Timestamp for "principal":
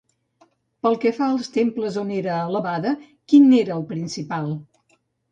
3.93-4.49